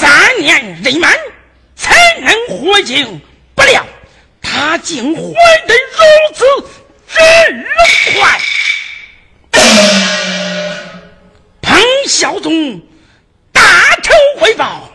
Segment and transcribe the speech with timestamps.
[0.00, 1.12] 三年任满，
[1.74, 3.20] 才能回京，
[3.56, 3.84] 不料
[4.40, 5.34] 他竟回
[5.66, 5.98] 得如
[6.34, 6.44] 此
[7.08, 7.18] 之
[8.12, 8.38] 快。
[11.60, 12.80] 彭孝宗
[13.50, 13.60] 大
[14.00, 14.88] 仇未报，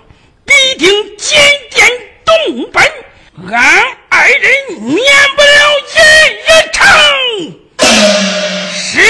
[0.45, 1.37] 必定检
[1.69, 1.85] 点
[2.23, 2.81] 东奔，
[3.51, 4.95] 俺二人免
[5.35, 5.99] 不了一
[6.31, 6.79] 日成。
[8.73, 9.01] 是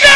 [0.00, 0.08] 真。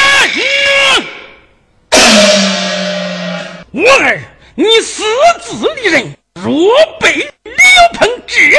[3.72, 4.22] 我儿，
[4.58, 5.04] 你私
[5.42, 7.12] 自离人，若被
[7.44, 7.54] 刘
[7.92, 8.58] 鹏这两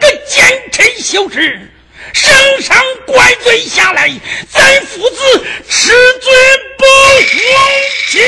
[0.00, 1.70] 个奸臣羞耻，
[2.14, 2.32] 圣
[2.62, 4.10] 上怪罪下来，
[4.50, 6.32] 咱父子吃罪
[6.78, 6.84] 不
[7.52, 7.68] 枉
[8.10, 8.22] 情。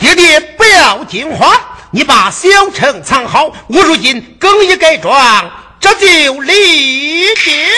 [0.00, 1.54] 爹爹不要惊慌，
[1.90, 7.68] 你把小城藏好，我如今更衣改装，这就立定。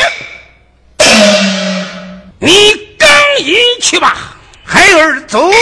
[2.38, 4.33] 你更衣去吧。
[4.64, 5.54] 孩儿遵命。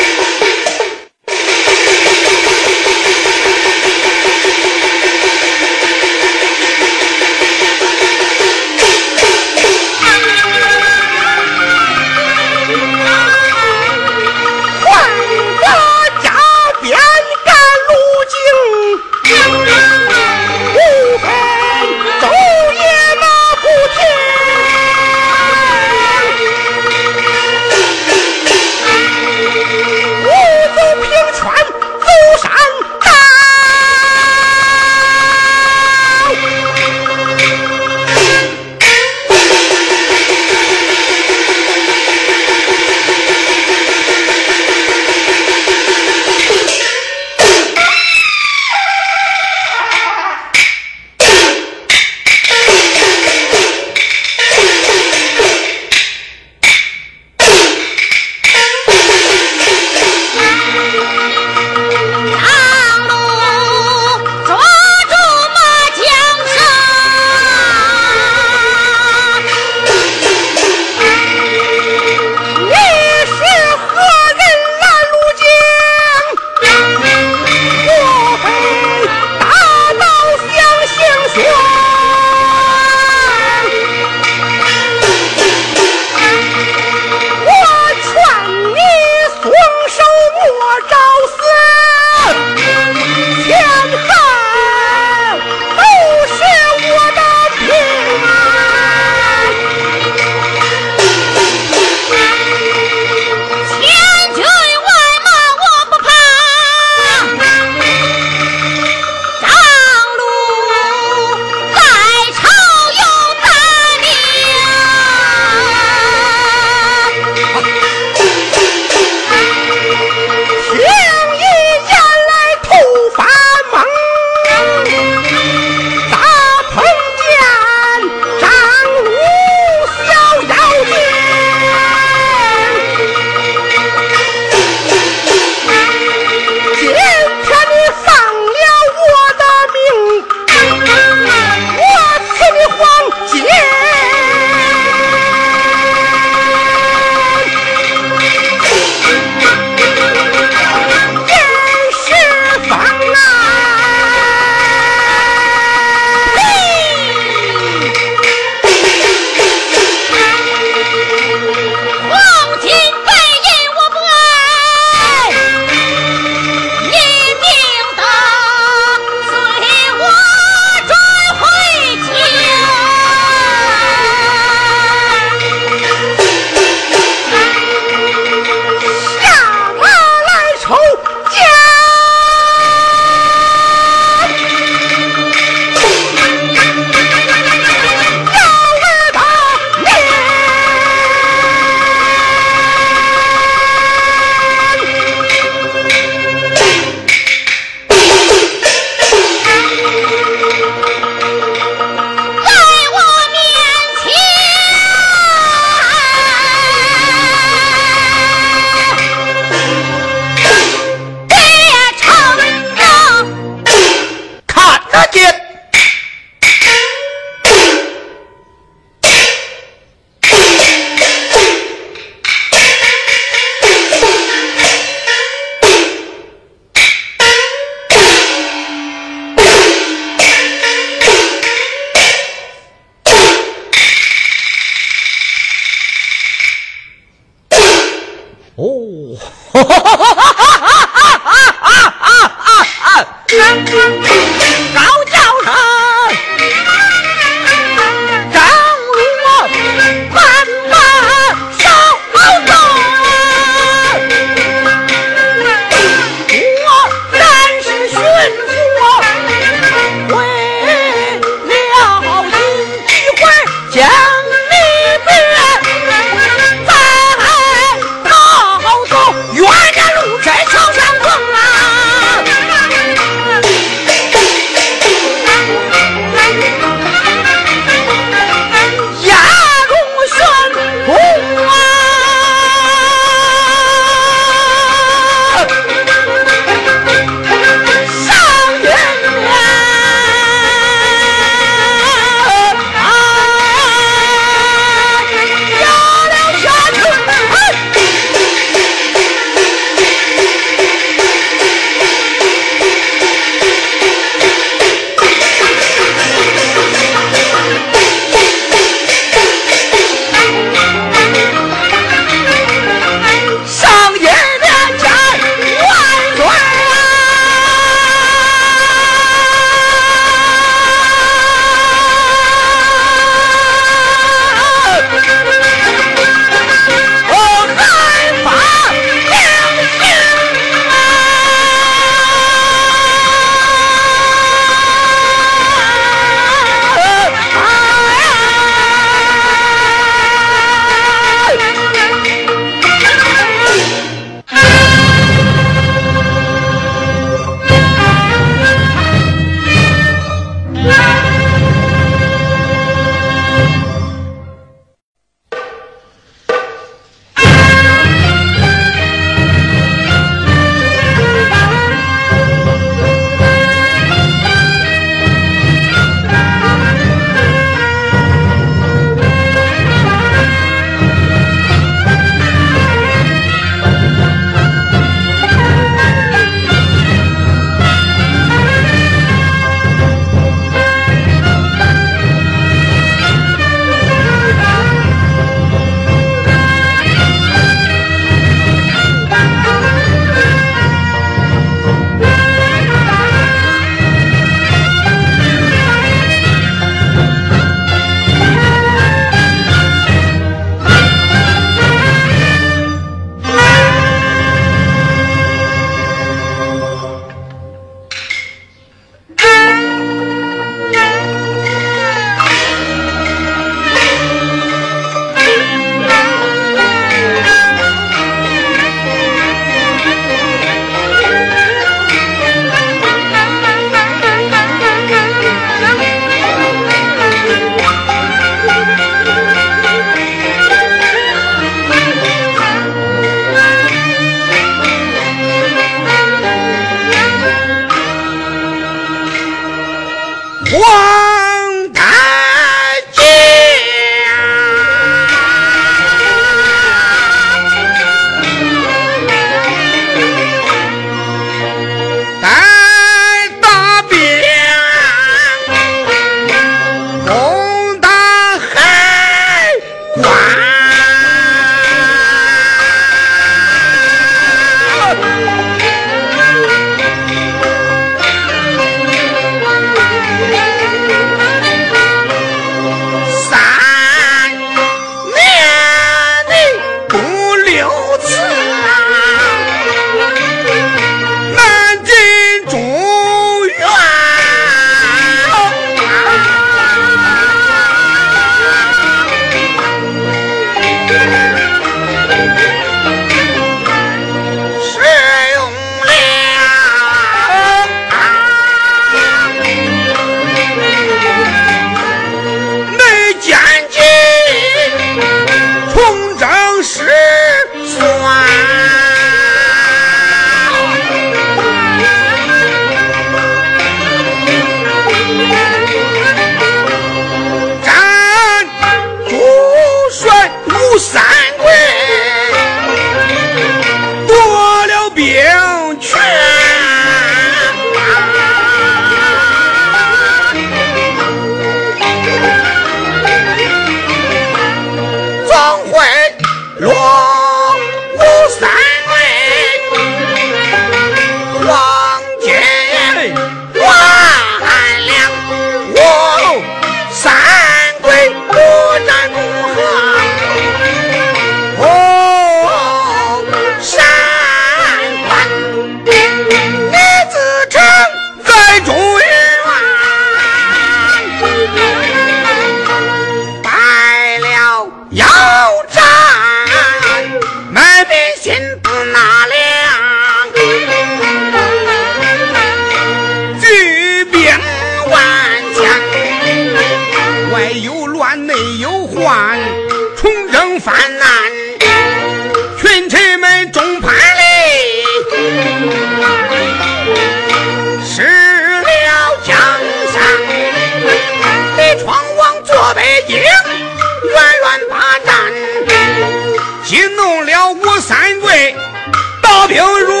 [599.51, 600.00] 留如。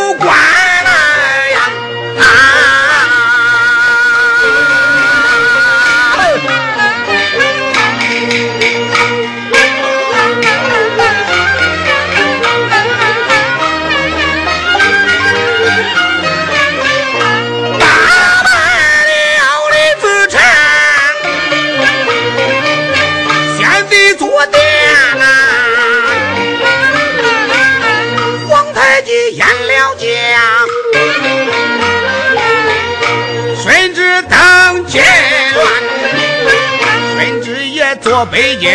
[38.21, 38.69] 也坐北京，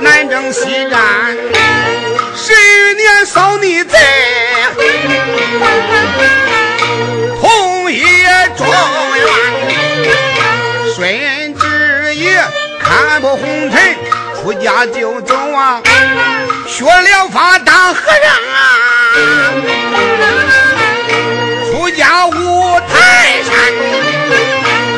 [0.00, 1.36] 南征西战，
[2.34, 3.98] 十余年扫逆贼。
[7.42, 8.02] 统一
[8.56, 8.66] 中
[9.16, 9.26] 原，
[10.94, 12.42] 顺治爷
[12.80, 13.94] 看破红尘，
[14.40, 15.82] 出家就走啊，
[16.66, 18.56] 学了法当和尚啊，
[21.70, 23.52] 出家五台山，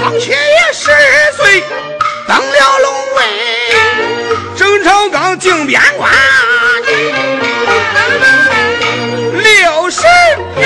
[0.01, 0.85] 康乾爷十
[1.37, 1.65] 岁
[2.29, 3.23] 登了龙位，
[4.57, 6.13] 郑朝刚进边关，
[9.33, 10.03] 六十
[10.57, 10.61] 余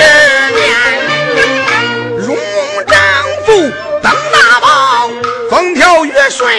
[0.55, 0.61] 年。
[2.17, 2.97] 入梦丈
[3.45, 3.51] 夫
[4.01, 5.09] 登大宝，
[5.49, 6.49] 风调雨顺，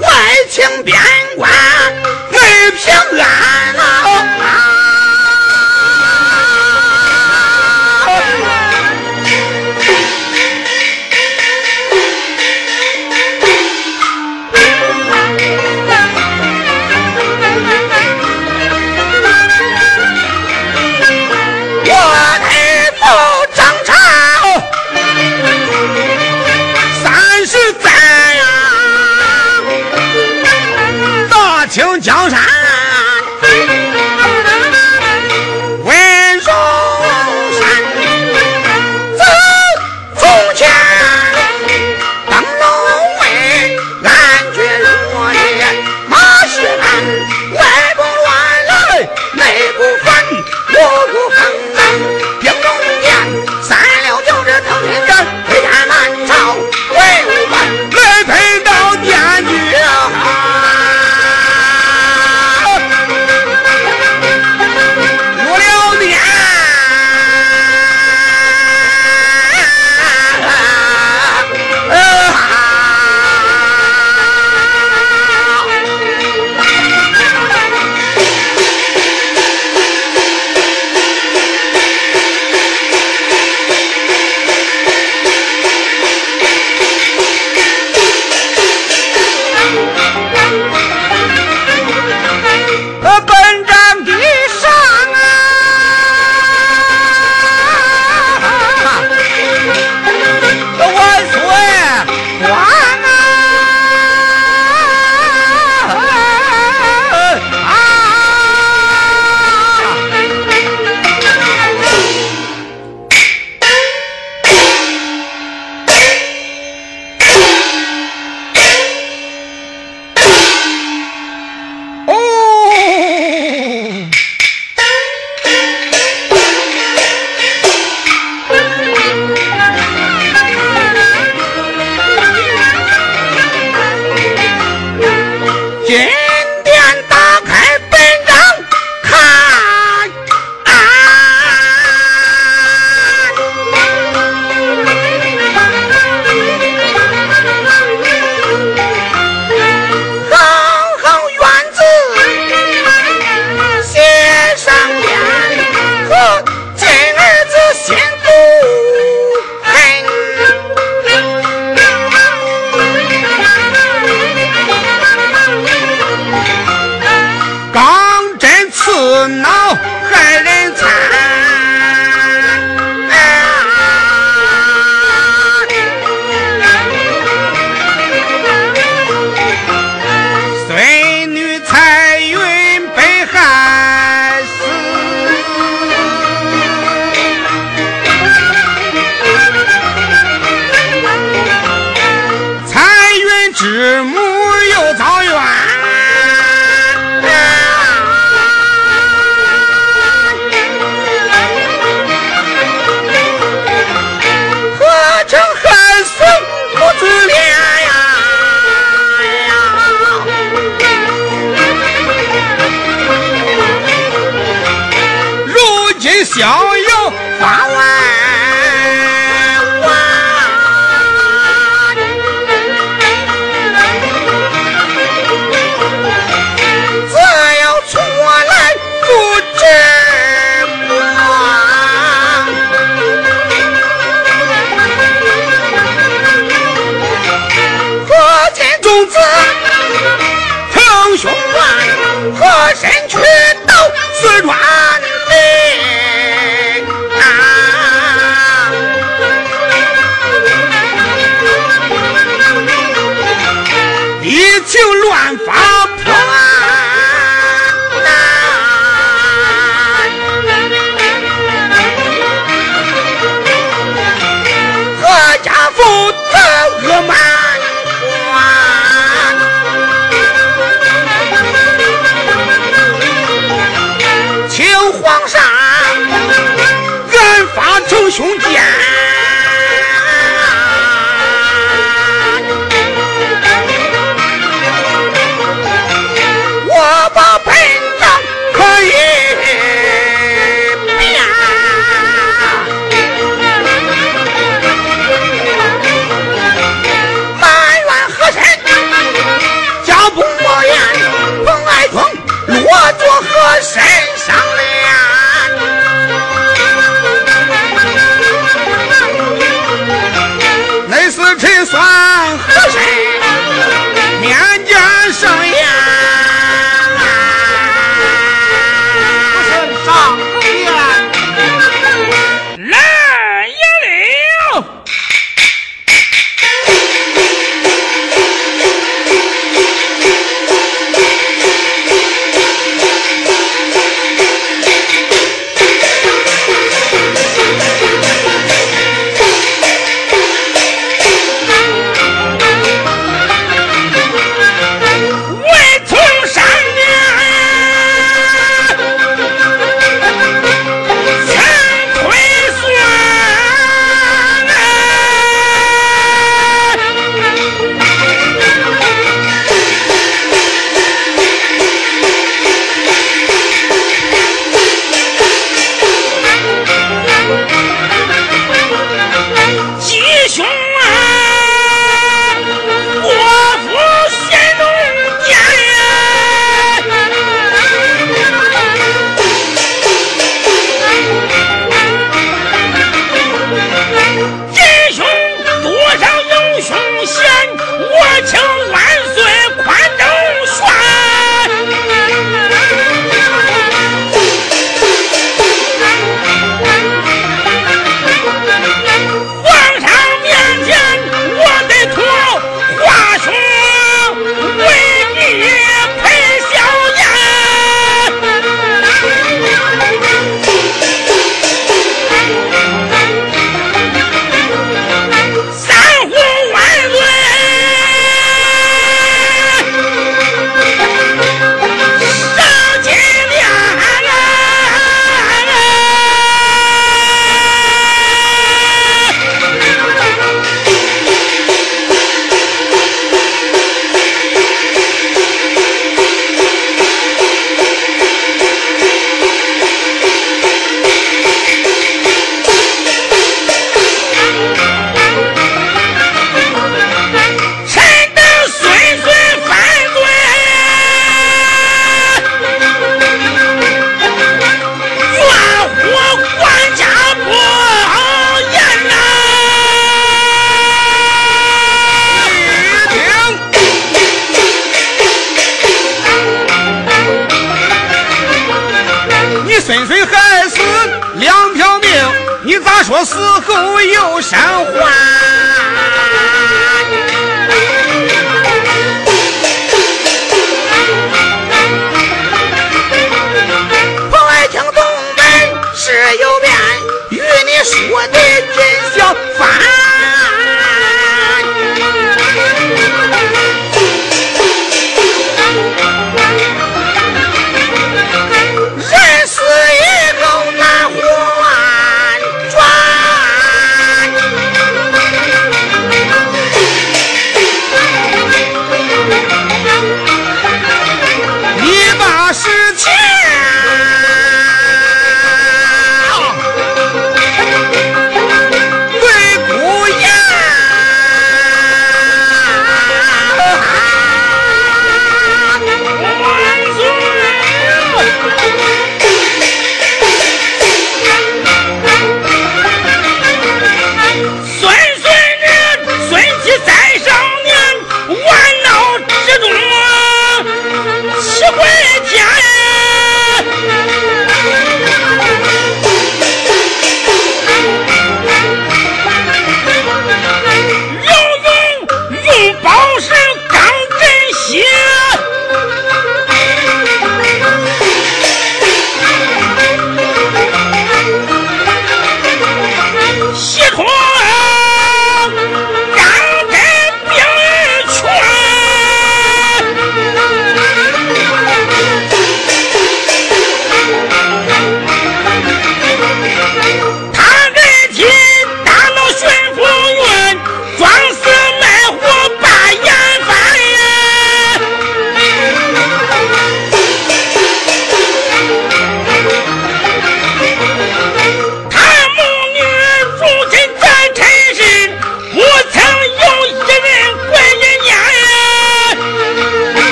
[0.00, 0.08] 外
[0.50, 0.98] 清边
[1.36, 1.48] 关
[2.30, 3.74] 内平安